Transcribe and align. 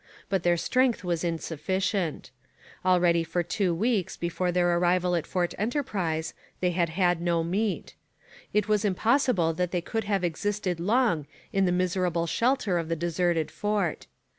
But 0.29 0.41
their 0.41 0.57
strength 0.57 1.03
was 1.03 1.23
insufficient. 1.23 2.31
Already 2.83 3.23
for 3.23 3.43
two 3.43 3.71
weeks 3.71 4.17
before 4.17 4.51
their 4.51 4.75
arrival 4.75 5.13
at 5.13 5.27
Fort 5.27 5.53
Enterprise 5.59 6.33
they 6.59 6.71
had 6.71 6.89
had 6.89 7.21
no 7.21 7.43
meat. 7.43 7.93
It 8.51 8.67
was 8.67 8.83
impossible 8.83 9.53
that 9.53 9.69
they 9.69 9.79
could 9.81 10.05
have 10.05 10.23
existed 10.23 10.79
long 10.79 11.27
in 11.53 11.65
the 11.67 11.71
miserable 11.71 12.25
shelter 12.25 12.79
of 12.79 12.89
the 12.89 12.95
deserted 12.95 13.51
fort. 13.51 14.07